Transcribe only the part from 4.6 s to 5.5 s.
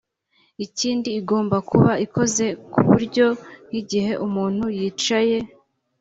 yicaye